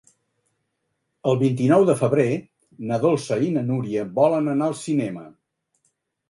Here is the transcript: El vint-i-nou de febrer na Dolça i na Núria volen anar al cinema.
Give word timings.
El 1.31 1.35
vint-i-nou 1.41 1.85
de 1.89 1.95
febrer 1.99 2.25
na 2.93 2.99
Dolça 3.03 3.37
i 3.49 3.51
na 3.59 3.63
Núria 3.69 4.07
volen 4.17 4.51
anar 4.55 4.71
al 4.71 4.75
cinema. 4.81 5.29